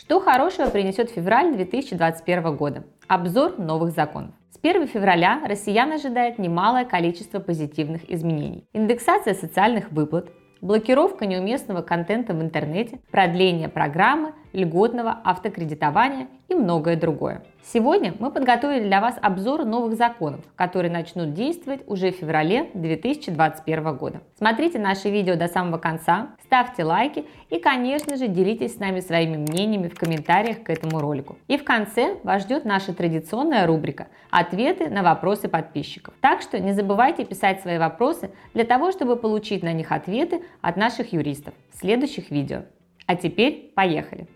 Что 0.00 0.18
хорошего 0.18 0.70
принесет 0.70 1.10
февраль 1.10 1.52
2021 1.52 2.56
года? 2.56 2.84
Обзор 3.06 3.58
новых 3.58 3.90
законов. 3.90 4.30
С 4.50 4.56
1 4.58 4.88
февраля 4.88 5.42
россиян 5.46 5.92
ожидает 5.92 6.38
немалое 6.38 6.86
количество 6.86 7.38
позитивных 7.38 8.10
изменений. 8.10 8.66
Индексация 8.72 9.34
социальных 9.34 9.92
выплат, 9.92 10.30
блокировка 10.62 11.26
неуместного 11.26 11.82
контента 11.82 12.32
в 12.32 12.40
интернете, 12.40 13.00
продление 13.10 13.68
программы 13.68 14.32
льготного 14.52 15.18
автокредитования 15.24 16.28
и 16.48 16.54
многое 16.54 16.96
другое. 16.96 17.42
Сегодня 17.62 18.14
мы 18.18 18.30
подготовили 18.30 18.86
для 18.86 19.00
вас 19.00 19.16
обзор 19.20 19.64
новых 19.64 19.94
законов, 19.94 20.40
которые 20.56 20.90
начнут 20.90 21.34
действовать 21.34 21.82
уже 21.86 22.10
в 22.10 22.16
феврале 22.16 22.70
2021 22.74 23.96
года. 23.96 24.22
Смотрите 24.36 24.78
наши 24.78 25.10
видео 25.10 25.36
до 25.36 25.46
самого 25.46 25.78
конца, 25.78 26.28
ставьте 26.44 26.84
лайки 26.84 27.26
и, 27.50 27.60
конечно 27.60 28.16
же, 28.16 28.28
делитесь 28.28 28.76
с 28.76 28.78
нами 28.78 29.00
своими 29.00 29.36
мнениями 29.36 29.88
в 29.88 29.94
комментариях 29.94 30.62
к 30.62 30.70
этому 30.70 30.98
ролику. 30.98 31.36
И 31.48 31.58
в 31.58 31.64
конце 31.64 32.16
вас 32.24 32.42
ждет 32.42 32.64
наша 32.64 32.94
традиционная 32.94 33.66
рубрика 33.66 34.08
«Ответы 34.30 34.88
на 34.88 35.02
вопросы 35.02 35.48
подписчиков». 35.48 36.14
Так 36.20 36.40
что 36.42 36.58
не 36.58 36.72
забывайте 36.72 37.24
писать 37.24 37.60
свои 37.60 37.78
вопросы 37.78 38.30
для 38.54 38.64
того, 38.64 38.90
чтобы 38.90 39.16
получить 39.16 39.62
на 39.62 39.72
них 39.72 39.92
ответы 39.92 40.42
от 40.60 40.76
наших 40.76 41.12
юристов 41.12 41.54
в 41.72 41.78
следующих 41.78 42.30
видео. 42.30 42.62
А 43.06 43.16
теперь 43.16 43.72
поехали! 43.74 44.26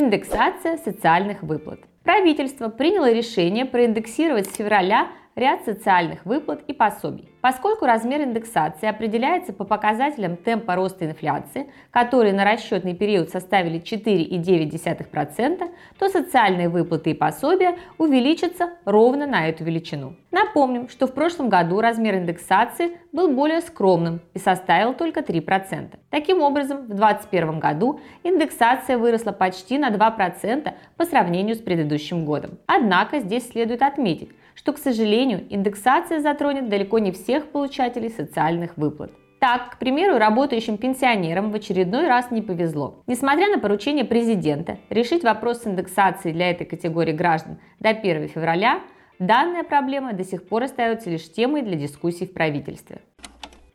Индексация 0.00 0.76
социальных 0.76 1.42
выплат. 1.42 1.80
Правительство 2.04 2.68
приняло 2.68 3.10
решение 3.12 3.64
проиндексировать 3.64 4.46
с 4.46 4.54
февраля 4.54 5.08
ряд 5.38 5.64
социальных 5.64 6.26
выплат 6.26 6.62
и 6.66 6.72
пособий. 6.72 7.28
Поскольку 7.40 7.86
размер 7.86 8.22
индексации 8.22 8.88
определяется 8.88 9.52
по 9.52 9.64
показателям 9.64 10.36
темпа 10.36 10.74
роста 10.74 11.06
инфляции, 11.06 11.70
которые 11.92 12.32
на 12.32 12.44
расчетный 12.44 12.94
период 12.94 13.30
составили 13.30 13.80
4,9%, 13.80 15.70
то 15.98 16.08
социальные 16.08 16.68
выплаты 16.68 17.10
и 17.12 17.14
пособия 17.14 17.76
увеличатся 17.96 18.70
ровно 18.84 19.26
на 19.26 19.48
эту 19.48 19.62
величину. 19.62 20.16
Напомним, 20.32 20.88
что 20.88 21.06
в 21.06 21.14
прошлом 21.14 21.48
году 21.48 21.80
размер 21.80 22.16
индексации 22.16 22.98
был 23.12 23.32
более 23.32 23.60
скромным 23.60 24.20
и 24.34 24.38
составил 24.38 24.92
только 24.92 25.20
3%. 25.20 25.96
Таким 26.10 26.42
образом, 26.42 26.78
в 26.78 26.88
2021 26.88 27.60
году 27.60 28.00
индексация 28.24 28.98
выросла 28.98 29.30
почти 29.32 29.78
на 29.78 29.90
2% 29.90 30.72
по 30.96 31.04
сравнению 31.04 31.54
с 31.54 31.60
предыдущим 31.60 32.24
годом. 32.24 32.58
Однако 32.66 33.20
здесь 33.20 33.48
следует 33.48 33.82
отметить, 33.82 34.30
что, 34.58 34.72
к 34.72 34.78
сожалению, 34.78 35.46
индексация 35.50 36.18
затронет 36.18 36.68
далеко 36.68 36.98
не 36.98 37.12
всех 37.12 37.46
получателей 37.52 38.10
социальных 38.10 38.76
выплат. 38.76 39.12
Так, 39.38 39.70
к 39.70 39.78
примеру, 39.78 40.18
работающим 40.18 40.78
пенсионерам 40.78 41.52
в 41.52 41.54
очередной 41.54 42.08
раз 42.08 42.32
не 42.32 42.42
повезло. 42.42 43.04
Несмотря 43.06 43.48
на 43.54 43.60
поручение 43.60 44.04
президента 44.04 44.78
решить 44.90 45.22
вопрос 45.22 45.62
с 45.62 45.66
индексацией 45.68 46.34
для 46.34 46.50
этой 46.50 46.66
категории 46.66 47.12
граждан 47.12 47.58
до 47.78 47.90
1 47.90 48.26
февраля, 48.30 48.80
данная 49.20 49.62
проблема 49.62 50.12
до 50.12 50.24
сих 50.24 50.42
пор 50.48 50.64
остается 50.64 51.08
лишь 51.08 51.30
темой 51.30 51.62
для 51.62 51.76
дискуссий 51.76 52.26
в 52.26 52.32
правительстве. 52.32 52.98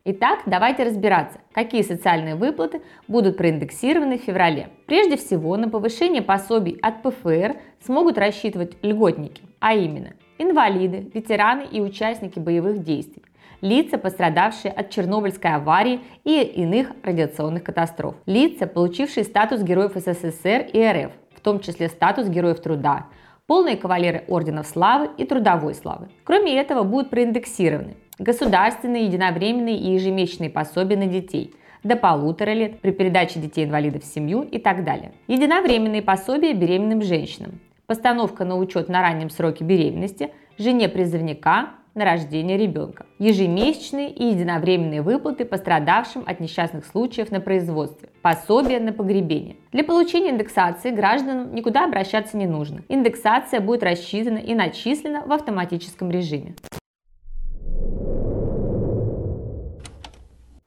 Итак, 0.03 0.41
давайте 0.45 0.83
разбираться, 0.83 1.39
какие 1.53 1.81
социальные 1.81 2.35
выплаты 2.35 2.81
будут 3.07 3.37
проиндексированы 3.37 4.17
в 4.19 4.23
феврале. 4.23 4.67
Прежде 4.85 5.15
всего, 5.15 5.55
на 5.55 5.69
повышение 5.69 6.21
пособий 6.21 6.77
от 6.81 7.01
ПФР 7.03 7.55
смогут 7.85 8.17
рассчитывать 8.17 8.75
льготники, 8.81 9.43
а 9.61 9.75
именно 9.75 10.11
инвалиды, 10.37 11.09
ветераны 11.13 11.65
и 11.71 11.81
участники 11.81 12.39
боевых 12.39 12.83
действий, 12.83 13.23
лица, 13.61 13.97
пострадавшие 13.97 14.71
от 14.71 14.89
Чернобыльской 14.89 15.55
аварии 15.55 16.01
и 16.23 16.41
иных 16.41 16.91
радиационных 17.03 17.63
катастроф, 17.63 18.15
лица, 18.25 18.67
получившие 18.67 19.23
статус 19.23 19.61
Героев 19.61 19.93
СССР 19.95 20.67
и 20.73 20.85
РФ, 20.85 21.11
в 21.35 21.41
том 21.41 21.59
числе 21.59 21.89
статус 21.89 22.27
Героев 22.27 22.59
Труда, 22.59 23.07
полные 23.47 23.77
кавалеры 23.77 24.23
Орденов 24.27 24.67
Славы 24.67 25.09
и 25.17 25.25
Трудовой 25.25 25.75
Славы. 25.75 26.09
Кроме 26.23 26.59
этого, 26.59 26.83
будут 26.83 27.09
проиндексированы 27.09 27.95
государственные, 28.19 29.05
единовременные 29.07 29.77
и 29.77 29.93
ежемесячные 29.93 30.49
пособия 30.49 30.97
на 30.97 31.07
детей– 31.07 31.53
до 31.83 31.95
полутора 31.95 32.51
лет 32.51 32.79
при 32.79 32.91
передаче 32.91 33.39
детей-инвалидов 33.39 34.03
в 34.03 34.13
семью 34.13 34.43
и 34.43 34.57
так 34.57 34.83
далее. 34.83 35.11
Единовременные 35.27 36.01
пособия 36.01 36.53
беременным 36.53 37.01
женщинам, 37.01 37.59
постановка 37.87 38.45
на 38.45 38.57
учет 38.57 38.89
на 38.89 39.01
раннем 39.01 39.29
сроке 39.29 39.63
беременности, 39.63 40.31
жене 40.57 40.89
призывника 40.89 41.69
на 41.95 42.05
рождение 42.05 42.57
ребенка, 42.57 43.05
ежемесячные 43.19 44.09
и 44.09 44.25
единовременные 44.25 45.01
выплаты 45.03 45.45
пострадавшим 45.45 46.23
от 46.25 46.39
несчастных 46.39 46.85
случаев 46.85 47.29
на 47.29 47.39
производстве, 47.39 48.09
пособие 48.21 48.79
на 48.79 48.93
погребение. 48.93 49.57
Для 49.71 49.83
получения 49.83 50.31
индексации 50.31 50.89
гражданам 50.89 51.53
никуда 51.53 51.85
обращаться 51.85 52.35
не 52.35 52.47
нужно. 52.47 52.81
Индексация 52.89 53.61
будет 53.61 53.83
рассчитана 53.83 54.39
и 54.39 54.55
начислена 54.55 55.21
в 55.21 55.31
автоматическом 55.31 56.09
режиме. 56.09 56.55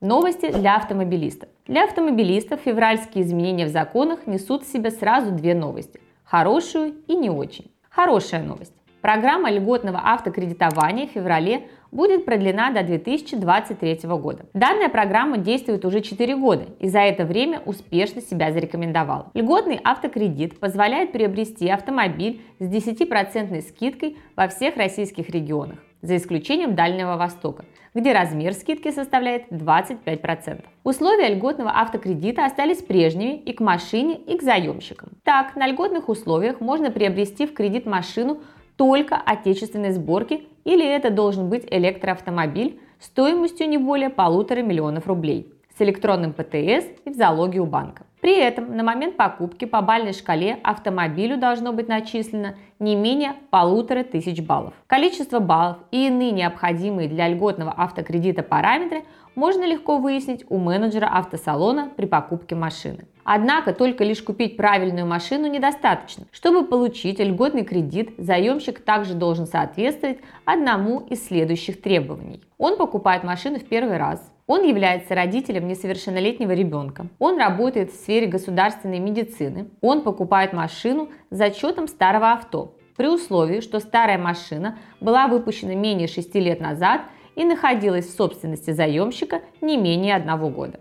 Новости 0.01 0.53
для 0.53 0.77
автомобилистов. 0.77 1.49
Для 1.67 1.85
автомобилистов 1.85 2.61
февральские 2.61 3.25
изменения 3.25 3.67
в 3.67 3.71
законах 3.71 4.29
несут 4.29 4.63
в 4.63 4.73
себе 4.73 4.93
сразу 4.93 5.33
две 5.33 5.55
новости 5.55 5.99
хорошую 6.27 6.95
и 7.07 7.15
не 7.15 7.31
очень. 7.31 7.71
Хорошая 7.89 8.43
новость. 8.43 8.73
Программа 9.01 9.51
льготного 9.51 10.01
автокредитования 10.03 11.07
в 11.07 11.11
феврале 11.11 11.69
будет 11.93 12.25
продлена 12.25 12.73
до 12.73 12.83
2023 12.83 14.01
года. 14.19 14.47
Данная 14.53 14.89
программа 14.89 15.39
действует 15.39 15.85
уже 15.85 16.01
4 16.01 16.37
года 16.37 16.67
и 16.81 16.89
за 16.89 16.99
это 16.99 17.25
время 17.25 17.61
успешно 17.65 18.21
себя 18.21 18.53
зарекомендовала. 18.53 19.31
Льготный 19.35 19.81
автокредит 19.83 20.59
позволяет 20.59 21.13
приобрести 21.13 21.69
автомобиль 21.69 22.43
с 22.59 22.65
10% 22.65 23.63
скидкой 23.63 24.17
во 24.35 24.49
всех 24.49 24.77
российских 24.77 25.31
регионах 25.31 25.79
за 26.07 26.17
исключением 26.17 26.75
Дальнего 26.75 27.17
Востока, 27.17 27.65
где 27.95 28.13
размер 28.13 28.53
скидки 28.55 28.91
составляет 28.91 29.51
25%. 29.51 30.65
Условия 30.85 31.35
льготного 31.35 31.71
автокредита 31.71 32.45
остались 32.45 32.79
прежними 32.79 33.37
и 33.37 33.53
к 33.53 33.61
машине, 33.61 34.17
и 34.17 34.39
к 34.39 34.43
заемщикам. 34.43 35.11
Так, 35.25 35.57
на 35.57 35.67
льготных 35.67 36.09
условиях 36.09 36.61
можно 36.61 36.91
приобрести 36.91 37.47
в 37.47 37.55
кредит 37.55 37.87
машину 37.87 38.41
только 38.77 39.17
отечественной 39.17 39.93
сборки 39.93 40.47
или 40.65 40.87
это 40.87 41.11
должен 41.11 41.49
быть 41.49 41.67
электроавтомобиль 41.71 42.81
стоимостью 43.01 43.69
не 43.69 43.79
более 43.79 44.11
полутора 44.11 44.63
миллионов 44.63 45.07
рублей 45.07 45.53
с 45.77 45.83
электронным 45.83 46.33
ПТС 46.33 46.87
и 47.05 47.11
в 47.11 47.15
залоге 47.15 47.61
у 47.61 47.67
банка. 47.67 48.06
При 48.21 48.37
этом 48.39 48.77
на 48.77 48.83
момент 48.83 49.17
покупки 49.17 49.67
по 49.67 49.83
бальной 49.83 50.13
шкале 50.13 50.59
автомобилю 50.63 51.37
должно 51.37 51.73
быть 51.73 51.89
начислено 51.89 52.55
не 52.79 52.97
менее 52.97 53.35
полутора 53.51 54.03
тысяч 54.03 54.43
баллов. 54.43 54.75
Количество 54.87 55.39
баллов 55.39 55.79
и 55.91 56.09
иные 56.09 56.33
необходимые 56.33 57.09
для 57.09 57.29
льготного 57.29 57.73
автокредита 57.77 58.43
параметры 58.43 59.05
можно 59.35 59.65
легко 59.65 59.99
выяснить 59.99 60.45
у 60.49 60.59
менеджера 60.59 61.07
автосалона 61.07 61.91
при 61.95 62.07
покупке 62.07 62.55
машины. 62.55 63.07
Однако 63.23 63.75
только 63.75 64.05
лишь 64.05 64.23
купить 64.23 64.57
правильную 64.57 65.07
машину 65.07 65.47
недостаточно. 65.49 66.27
Чтобы 66.31 66.65
получить 66.65 67.19
льготный 67.19 67.65
кредит, 67.65 68.15
заемщик 68.19 68.81
также 68.81 69.15
должен 69.15 69.47
соответствовать 69.47 70.19
одному 70.45 71.01
из 71.01 71.27
следующих 71.27 71.83
требований. 71.83 72.43
Он 72.57 72.77
покупает 72.79 73.25
машину 73.25 73.59
в 73.59 73.65
первый 73.65 73.99
раз, 73.99 74.33
он 74.47 74.63
является 74.63 75.15
родителем 75.15 75.67
несовершеннолетнего 75.67 76.53
ребенка. 76.53 77.09
Он 77.19 77.39
работает 77.39 77.91
в 77.91 77.97
сфере 77.97 78.27
государственной 78.27 79.01
медицины. 79.01 79.71
Он 79.81 80.03
покупает 80.03 80.53
машину 80.53 81.11
с 81.31 81.37
зачетом 81.37 81.89
старого 81.89 82.33
авто, 82.33 82.77
при 82.97 83.09
условии, 83.09 83.61
что 83.61 83.81
старая 83.81 84.19
машина 84.19 84.79
была 85.01 85.27
выпущена 85.27 85.75
менее 85.75 86.09
6 86.09 86.35
лет 86.37 86.61
назад 86.61 87.03
и 87.35 87.45
находилась 87.45 88.07
в 88.07 88.17
собственности 88.17 88.71
заемщика 88.71 89.43
не 89.61 89.77
менее 89.77 90.15
одного 90.15 90.49
года. 90.49 90.81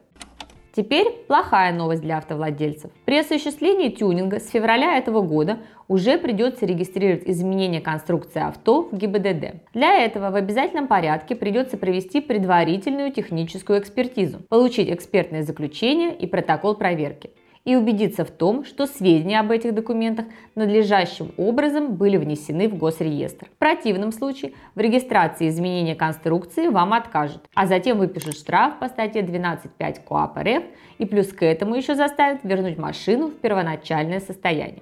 Теперь 0.76 1.10
плохая 1.28 1.72
новость 1.72 2.02
для 2.02 2.18
автовладельцев. 2.18 2.92
При 3.06 3.20
осуществлении 3.20 3.88
тюнинга 3.88 4.42
с 4.42 4.50
февраля 4.50 4.98
этого 4.98 5.22
года 5.22 5.60
уже 5.88 6.18
придется 6.18 6.66
регистрировать 6.66 7.24
изменения 7.28 7.80
конструкции 7.80 8.42
авто 8.42 8.90
в 8.92 8.98
ГИБДД. 8.98 9.62
Для 9.74 10.04
этого 10.04 10.32
в 10.32 10.36
обязательном 10.36 10.88
порядке 10.88 11.36
придется 11.36 11.78
провести 11.78 12.20
предварительную 12.20 13.14
техническую 13.14 13.80
экспертизу, 13.80 14.40
получить 14.50 14.90
экспертное 14.90 15.44
заключение 15.44 16.14
и 16.14 16.28
протокол 16.28 16.76
проверки 16.76 17.30
и 17.66 17.76
убедиться 17.76 18.24
в 18.24 18.32
том, 18.32 18.64
что 18.64 18.86
сведения 18.86 19.40
об 19.40 19.52
этих 19.52 19.74
документах 19.74 20.28
надлежащим 20.54 21.32
образом 21.38 21.96
были 21.96 22.18
внесены 22.18 22.70
в 22.70 22.78
госреестр. 22.78 23.48
В 23.48 23.58
противном 23.58 24.12
случае 24.12 24.54
в 24.76 24.80
регистрации 24.80 25.50
изменения 25.50 25.96
конструкции 25.96 26.68
вам 26.68 26.94
откажут, 26.94 27.42
а 27.56 27.66
затем 27.66 27.98
выпишут 27.98 28.38
штраф 28.38 28.80
по 28.80 28.88
статье 28.88 29.22
12.5 29.24 30.00
КоАП 30.08 30.38
РФ 30.38 30.64
и 31.00 31.06
плюс 31.06 31.28
к 31.28 31.44
этому 31.44 31.76
еще 31.76 31.96
заставят 31.96 32.44
вернуть 32.44 32.78
машину 32.78 33.28
в 33.28 33.36
первоначальное 33.36 34.20
состояние. 34.20 34.82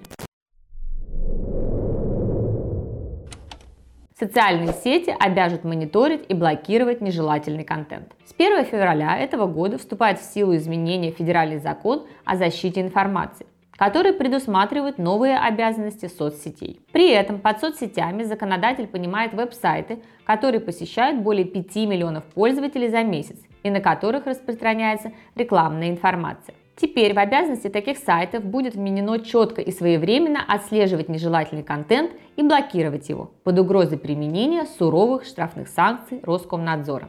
Социальные 4.16 4.74
сети 4.74 5.12
обяжут 5.18 5.64
мониторить 5.64 6.24
и 6.28 6.34
блокировать 6.34 7.00
нежелательный 7.00 7.64
контент. 7.64 8.12
С 8.24 8.32
1 8.32 8.64
февраля 8.64 9.18
этого 9.18 9.48
года 9.48 9.76
вступает 9.76 10.20
в 10.20 10.32
силу 10.32 10.54
изменения 10.54 11.10
федеральный 11.10 11.58
закон 11.58 12.06
о 12.24 12.36
защите 12.36 12.80
информации 12.80 13.46
который 13.76 14.12
предусматривает 14.12 14.98
новые 14.98 15.36
обязанности 15.36 16.06
соцсетей. 16.06 16.80
При 16.92 17.10
этом 17.10 17.40
под 17.40 17.58
соцсетями 17.58 18.22
законодатель 18.22 18.86
понимает 18.86 19.34
веб-сайты, 19.34 19.98
которые 20.24 20.60
посещают 20.60 21.20
более 21.22 21.44
5 21.44 21.74
миллионов 21.88 22.22
пользователей 22.22 22.88
за 22.88 23.02
месяц 23.02 23.40
и 23.64 23.70
на 23.70 23.80
которых 23.80 24.26
распространяется 24.26 25.10
рекламная 25.34 25.90
информация. 25.90 26.54
Теперь 26.76 27.14
в 27.14 27.18
обязанности 27.18 27.68
таких 27.68 27.98
сайтов 27.98 28.44
будет 28.44 28.74
вменено 28.74 29.20
четко 29.20 29.60
и 29.62 29.70
своевременно 29.70 30.40
отслеживать 30.46 31.08
нежелательный 31.08 31.62
контент 31.62 32.10
и 32.36 32.42
блокировать 32.42 33.08
его 33.08 33.30
под 33.44 33.58
угрозой 33.60 33.98
применения 33.98 34.66
суровых 34.66 35.24
штрафных 35.24 35.68
санкций 35.68 36.20
Роскомнадзора. 36.24 37.08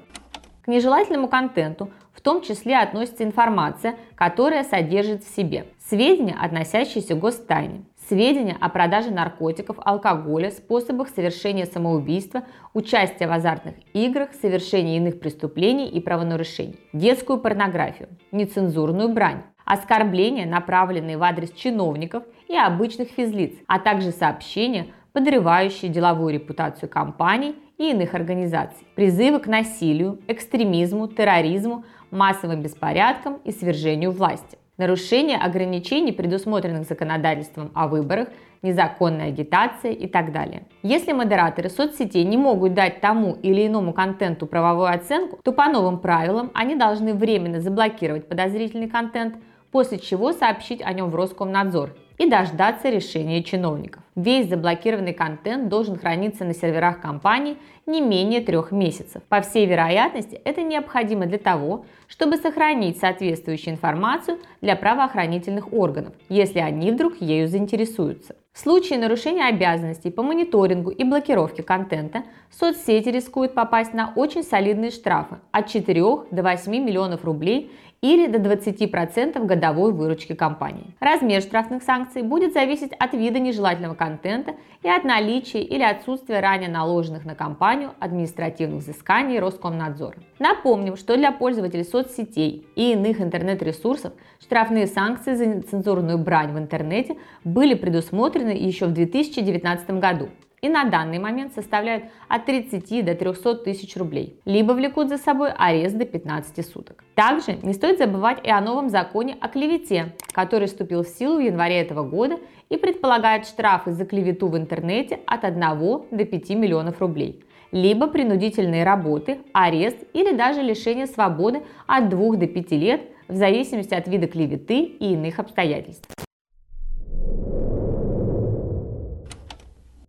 К 0.63 0.67
нежелательному 0.67 1.27
контенту 1.27 1.89
в 2.13 2.21
том 2.21 2.41
числе 2.41 2.77
относится 2.77 3.23
информация, 3.23 3.95
которая 4.15 4.63
содержит 4.63 5.23
в 5.23 5.35
себе 5.35 5.65
сведения, 5.87 6.35
относящиеся 6.39 7.15
к 7.15 7.19
гостайне, 7.19 7.85
сведения 8.07 8.57
о 8.59 8.69
продаже 8.69 9.11
наркотиков, 9.11 9.77
алкоголя, 9.79 10.49
способах 10.51 11.09
совершения 11.09 11.65
самоубийства, 11.65 12.43
участия 12.73 13.27
в 13.27 13.31
азартных 13.31 13.75
играх, 13.93 14.29
совершении 14.41 14.97
иных 14.97 15.19
преступлений 15.19 15.87
и 15.87 15.99
правонарушений, 15.99 16.79
детскую 16.93 17.39
порнографию, 17.39 18.09
нецензурную 18.31 19.09
брань, 19.09 19.43
оскорбления, 19.65 20.45
направленные 20.45 21.17
в 21.17 21.23
адрес 21.23 21.51
чиновников 21.51 22.23
и 22.47 22.55
обычных 22.55 23.09
физлиц, 23.09 23.53
а 23.67 23.79
также 23.79 24.11
сообщения, 24.11 24.87
подрывающие 25.11 25.91
деловую 25.91 26.33
репутацию 26.33 26.89
компаний 26.89 27.55
и 27.77 27.91
иных 27.91 28.13
организаций, 28.13 28.87
призывы 28.95 29.39
к 29.39 29.47
насилию, 29.47 30.19
экстремизму, 30.27 31.07
терроризму, 31.07 31.83
массовым 32.11 32.61
беспорядкам 32.61 33.37
и 33.43 33.51
свержению 33.51 34.11
власти, 34.11 34.57
нарушение 34.77 35.37
ограничений, 35.37 36.11
предусмотренных 36.11 36.87
законодательством 36.87 37.71
о 37.73 37.87
выборах, 37.87 38.29
незаконная 38.61 39.27
агитация 39.27 39.91
и 39.91 40.07
так 40.07 40.31
далее. 40.31 40.63
Если 40.81 41.11
модераторы 41.11 41.69
соцсетей 41.69 42.23
не 42.23 42.37
могут 42.37 42.73
дать 42.73 42.99
тому 42.99 43.37
или 43.41 43.67
иному 43.67 43.93
контенту 43.93 44.47
правовую 44.47 44.89
оценку, 44.89 45.39
то 45.43 45.51
по 45.51 45.67
новым 45.67 45.99
правилам 45.99 46.51
они 46.53 46.75
должны 46.75 47.13
временно 47.13 47.61
заблокировать 47.61 48.27
подозрительный 48.27 48.89
контент, 48.89 49.35
после 49.75 49.99
чего 49.99 50.31
сообщить 50.31 50.81
о 50.81 50.93
нем 50.93 51.09
в 51.09 51.15
Роскомнадзор 51.15 51.97
и 52.17 52.29
дождаться 52.29 52.87
решения 52.87 53.43
чиновников. 53.43 54.04
Весь 54.15 54.47
заблокированный 54.47 55.13
контент 55.13 55.67
должен 55.67 55.97
храниться 55.97 56.45
на 56.45 56.53
серверах 56.53 57.01
компании 57.01 57.57
не 57.85 57.99
менее 57.99 58.39
трех 58.39 58.71
месяцев. 58.71 59.21
По 59.27 59.41
всей 59.41 59.65
вероятности, 59.65 60.39
это 60.45 60.61
необходимо 60.61 61.25
для 61.25 61.37
того, 61.37 61.85
чтобы 62.07 62.37
сохранить 62.37 62.97
соответствующую 62.97 63.73
информацию 63.73 64.37
для 64.61 64.77
правоохранительных 64.77 65.73
органов, 65.73 66.13
если 66.29 66.59
они 66.59 66.91
вдруг 66.91 67.19
ею 67.19 67.49
заинтересуются. 67.49 68.35
В 68.53 68.59
случае 68.59 68.99
нарушения 68.99 69.47
обязанностей 69.47 70.11
по 70.11 70.23
мониторингу 70.23 70.89
и 70.89 71.03
блокировке 71.03 71.61
контента 71.61 72.23
соцсети 72.49 73.09
рискуют 73.09 73.53
попасть 73.53 73.93
на 73.93 74.13
очень 74.15 74.43
солидные 74.43 74.91
штрафы 74.91 75.39
от 75.51 75.67
4 75.67 76.01
до 76.31 76.41
8 76.41 76.71
миллионов 76.71 77.25
рублей 77.25 77.69
или 78.01 78.27
до 78.27 78.37
20% 78.37 79.43
годовой 79.45 79.91
выручки 79.91 80.33
компании. 80.35 80.95
Размер 80.99 81.41
штрафных 81.41 81.83
санкций 81.83 82.21
будет 82.21 82.53
зависеть 82.53 82.93
от 82.93 83.13
вида 83.13 83.39
нежелательного 83.39 83.95
контента 84.05 84.55
и 84.83 84.89
от 84.89 85.03
наличия 85.03 85.61
или 85.61 85.81
отсутствия 85.81 86.39
ранее 86.39 86.69
наложенных 86.69 87.25
на 87.25 87.35
компанию 87.35 87.93
административных 87.99 88.83
взысканий 88.83 89.39
Роскомнадзора. 89.39 90.17
Напомним, 90.39 90.95
что 90.95 91.17
для 91.17 91.31
пользователей 91.31 91.83
соцсетей 91.83 92.67
и 92.75 92.91
иных 92.91 93.19
интернет-ресурсов 93.19 94.13
штрафные 94.39 94.85
санкции 94.85 95.33
за 95.33 95.45
нецензурную 95.47 96.19
брань 96.19 96.53
в 96.53 96.59
интернете 96.59 97.17
были 97.43 97.73
предусмотрены 97.73 98.51
еще 98.51 98.85
в 98.85 98.93
2019 98.93 99.89
году 99.99 100.29
и 100.61 100.69
на 100.69 100.85
данный 100.85 101.19
момент 101.19 101.53
составляют 101.53 102.05
от 102.27 102.45
30 102.45 103.05
до 103.05 103.15
300 103.15 103.55
тысяч 103.55 103.95
рублей, 103.97 104.39
либо 104.45 104.73
влекут 104.73 105.09
за 105.09 105.17
собой 105.17 105.51
арест 105.51 105.97
до 105.97 106.05
15 106.05 106.65
суток. 106.65 107.03
Также 107.15 107.53
не 107.63 107.73
стоит 107.73 107.97
забывать 107.97 108.39
и 108.43 108.49
о 108.49 108.61
новом 108.61 108.89
законе 108.89 109.37
о 109.39 109.47
клевете, 109.47 110.13
который 110.31 110.67
вступил 110.67 111.03
в 111.03 111.07
силу 111.07 111.37
в 111.37 111.41
январе 111.41 111.79
этого 111.79 112.03
года 112.03 112.37
и 112.69 112.77
предполагает 112.77 113.47
штрафы 113.47 113.91
за 113.91 114.05
клевету 114.05 114.47
в 114.47 114.57
интернете 114.57 115.19
от 115.25 115.43
1 115.43 115.59
до 115.59 116.25
5 116.25 116.49
миллионов 116.51 116.99
рублей 116.99 117.45
либо 117.75 118.07
принудительные 118.07 118.85
работы, 118.85 119.39
арест 119.51 119.97
или 120.13 120.33
даже 120.33 120.61
лишение 120.61 121.07
свободы 121.07 121.61
от 121.87 122.07
2 122.07 122.37
до 122.37 122.47
5 122.47 122.71
лет 122.71 123.01
в 123.27 123.35
зависимости 123.35 123.93
от 123.93 124.07
вида 124.07 124.27
клеветы 124.27 124.79
и 124.79 125.13
иных 125.13 125.39
обстоятельств. 125.39 126.14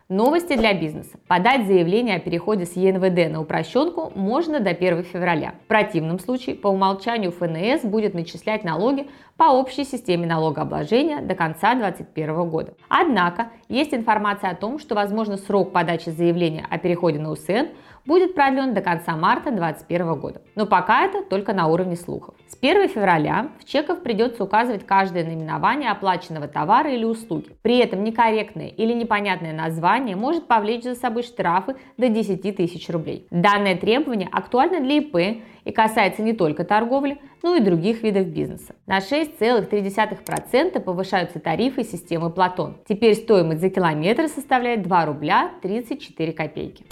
Новости 0.09 0.57
для 0.57 0.73
бизнеса. 0.73 1.19
Подать 1.27 1.67
заявление 1.67 2.15
о 2.15 2.21
переходе 2.21 2.65
с 2.65 2.77
ЕНВД 2.77 3.33
на 3.33 3.41
упрощенку 3.41 4.13
можно 4.15 4.61
до 4.61 4.71
1 4.71 5.03
февраля. 5.03 5.55
В 5.65 5.67
противном 5.67 6.21
случае 6.21 6.55
по 6.55 6.69
умолчанию 6.69 7.33
ФНС 7.33 7.83
будет 7.83 8.15
начислять 8.15 8.63
налоги 8.63 9.09
по 9.37 9.51
общей 9.51 9.83
системе 9.83 10.29
налогообложения 10.29 11.23
до 11.23 11.35
конца 11.35 11.75
2021 11.75 12.49
года. 12.49 12.75
Однако 12.89 13.49
есть 13.69 13.93
информация 13.95 14.51
о 14.51 14.55
том, 14.55 14.79
что 14.79 14.95
возможно 14.95 15.39
срок 15.39 15.73
подачи 15.73 16.11
заявления 16.11 16.65
о 16.71 16.79
переходе 16.79 17.19
на 17.19 17.33
УСН 17.33 17.67
будет 18.07 18.35
продлен 18.35 18.75
до 18.75 18.81
конца 18.81 19.17
марта 19.17 19.51
2021 19.51 20.15
года. 20.21 20.43
Но 20.55 20.67
пока 20.67 21.05
это 21.05 21.23
только 21.23 21.53
на 21.53 21.67
уровне 21.67 21.97
слухов. 21.97 22.35
С 22.49 22.57
1 22.57 22.89
февраля 22.89 23.49
в 23.61 23.65
чеках 23.65 24.03
придется 24.03 24.45
указывать 24.45 24.87
каждое 24.87 25.25
наименование 25.25 25.91
оплаченного 25.91 26.49
товара 26.49 26.93
или 26.93 27.05
услуги. 27.05 27.51
При 27.63 27.79
этом 27.79 28.05
некорректное 28.05 28.69
или 28.69 28.93
непонятное 28.93 29.53
название 29.53 30.17
может 30.17 30.47
повлечь 30.47 30.85
за 30.85 30.95
собой 30.95 31.23
штрафы 31.23 31.77
до 31.97 32.09
10 32.09 32.57
тысяч 32.57 32.89
рублей. 32.89 33.27
Данное 33.31 33.77
требование 33.77 34.29
актуально 34.31 34.81
для 34.81 34.99
ИП 34.99 35.43
и 35.65 35.73
касается 35.73 36.23
не 36.23 36.33
только 36.33 36.65
торговли, 36.65 37.19
но 37.43 37.57
и 37.57 37.61
других 37.61 38.03
видов 38.03 38.29
бизнеса. 38.29 38.75
На 38.87 38.99
6,3% 38.99 40.81
повышаются 40.81 41.41
тарифы 41.41 41.83
системы 41.83 42.31
Платон. 42.31 42.77
Теперь 42.89 43.15
стоимость 43.15 43.61
за 43.61 43.71
километр 43.71 44.29
составляет 44.29 44.83
2 44.83 45.07
рубля 45.07 45.51
34 45.63 46.33
копейки. 46.33 46.85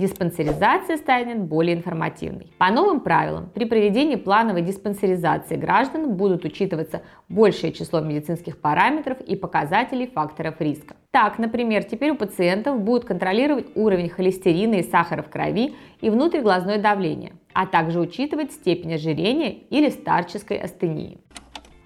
Диспансеризация 0.00 0.96
станет 0.96 1.38
более 1.38 1.76
информативной. 1.76 2.52
По 2.58 2.70
новым 2.70 3.00
правилам, 3.00 3.50
при 3.54 3.66
проведении 3.66 4.16
плановой 4.16 4.62
диспансеризации 4.62 5.56
граждан 5.56 6.14
будут 6.14 6.44
учитываться 6.44 7.02
большее 7.28 7.72
число 7.72 8.00
медицинских 8.00 8.60
параметров 8.60 9.20
и 9.20 9.36
показателей 9.36 10.06
факторов 10.08 10.56
риска. 10.58 10.96
Так, 11.12 11.38
например, 11.38 11.84
теперь 11.84 12.10
у 12.10 12.16
пациентов 12.16 12.80
будут 12.80 13.04
контролировать 13.04 13.66
уровень 13.76 14.08
холестерина 14.08 14.76
и 14.76 14.82
сахара 14.82 15.22
в 15.22 15.28
крови 15.28 15.74
и 16.00 16.10
внутриглазное 16.10 16.80
давление, 16.80 17.32
а 17.52 17.66
также 17.66 18.00
учитывать 18.00 18.52
степень 18.52 18.94
ожирения 18.94 19.52
или 19.52 19.90
старческой 19.90 20.58
астении. 20.58 21.18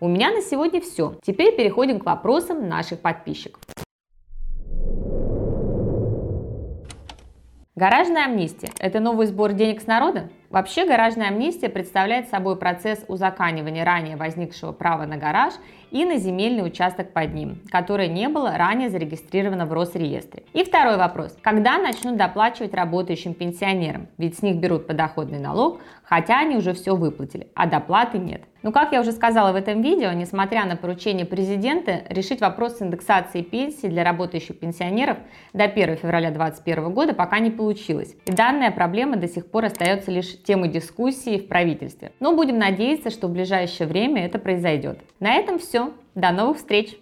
У 0.00 0.08
меня 0.08 0.30
на 0.30 0.42
сегодня 0.42 0.80
все. 0.80 1.18
Теперь 1.22 1.56
переходим 1.56 1.98
к 1.98 2.04
вопросам 2.04 2.68
наших 2.68 3.00
подписчиков. 3.00 3.62
Гаражная 7.76 8.26
амнистия– 8.26 8.70
это 8.78 9.00
новый 9.00 9.26
сбор 9.26 9.52
денег 9.52 9.82
с 9.82 9.88
народа? 9.88 10.30
Вообще 10.54 10.87
гаражная 10.87 11.30
амнистия 11.30 11.68
представляет 11.68 12.28
собой 12.28 12.54
процесс 12.54 13.04
узаканивания 13.08 13.84
ранее 13.84 14.14
возникшего 14.14 14.70
права 14.70 15.04
на 15.04 15.16
гараж 15.16 15.54
и 15.90 16.04
на 16.04 16.16
земельный 16.18 16.64
участок 16.64 17.12
под 17.12 17.34
ним, 17.34 17.61
которое 17.73 18.06
не 18.06 18.28
было 18.28 18.56
ранее 18.56 18.88
зарегистрировано 18.88 19.66
в 19.66 19.73
Росреестре. 19.73 20.44
И 20.52 20.62
второй 20.62 20.96
вопрос. 20.96 21.37
Когда 21.42 21.78
начнут 21.78 22.16
доплачивать 22.16 22.73
работающим 22.73 23.34
пенсионерам? 23.34 24.06
Ведь 24.16 24.38
с 24.38 24.42
них 24.42 24.58
берут 24.58 24.87
подоходный 24.87 25.40
налог, 25.40 25.80
хотя 26.04 26.38
они 26.38 26.56
уже 26.56 26.73
все 26.73 26.94
выплатили, 26.94 27.49
а 27.56 27.66
доплаты 27.66 28.18
нет. 28.18 28.42
Ну, 28.64 28.73
как 28.73 28.92
я 28.92 29.02
уже 29.02 29.12
сказала 29.12 29.52
в 29.52 29.56
этом 29.56 29.82
видео, 29.82 30.12
несмотря 30.12 30.64
на 30.64 30.75
поручение 30.75 31.26
президента 31.26 32.02
решить 32.08 32.40
вопрос 32.40 32.78
с 32.78 32.82
индексацией 32.82 33.44
пенсий 33.44 33.88
для 33.88 34.04
работающих 34.04 34.58
пенсионеров 34.58 35.18
до 35.52 35.64
1 35.64 35.99
февраля 35.99 36.30
2021 36.30 36.94
года 36.94 37.12
пока 37.12 37.40
не 37.40 37.50
получилось. 37.50 38.16
И 38.25 38.32
данная 38.32 38.70
проблема 38.70 39.16
до 39.16 39.28
сих 39.28 39.50
пор 39.50 39.66
остается 39.66 40.11
лишь 40.11 40.32
темой 40.44 40.68
дискуссии 40.68 41.38
в 41.38 41.48
правительстве. 41.48 42.12
Но 42.20 42.34
будем 42.34 42.58
надеяться, 42.58 43.10
что 43.10 43.28
в 43.28 43.32
ближайшее 43.32 43.88
время 43.88 44.24
это 44.24 44.38
произойдет. 44.38 44.98
На 45.20 45.34
этом 45.34 45.58
все. 45.58 45.92
До 46.14 46.30
новых 46.30 46.58
встреч! 46.58 46.96